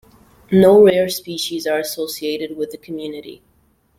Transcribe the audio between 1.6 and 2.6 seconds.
are associated